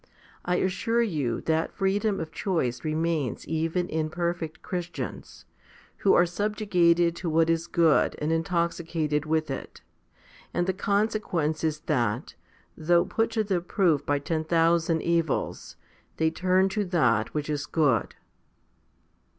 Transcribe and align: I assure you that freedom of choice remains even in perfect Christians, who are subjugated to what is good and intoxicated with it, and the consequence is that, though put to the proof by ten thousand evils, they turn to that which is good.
I 0.43 0.55
assure 0.55 1.03
you 1.03 1.41
that 1.41 1.75
freedom 1.75 2.19
of 2.19 2.31
choice 2.31 2.83
remains 2.83 3.47
even 3.47 3.87
in 3.87 4.09
perfect 4.09 4.63
Christians, 4.63 5.45
who 5.97 6.15
are 6.15 6.25
subjugated 6.25 7.15
to 7.17 7.29
what 7.29 7.51
is 7.51 7.67
good 7.67 8.15
and 8.19 8.31
intoxicated 8.31 9.27
with 9.27 9.51
it, 9.51 9.81
and 10.55 10.65
the 10.65 10.73
consequence 10.73 11.63
is 11.63 11.81
that, 11.81 12.33
though 12.75 13.05
put 13.05 13.29
to 13.33 13.43
the 13.43 13.61
proof 13.61 14.03
by 14.03 14.17
ten 14.17 14.43
thousand 14.43 15.03
evils, 15.03 15.75
they 16.17 16.31
turn 16.31 16.67
to 16.69 16.83
that 16.83 17.35
which 17.35 17.47
is 17.47 17.67
good. 17.67 18.15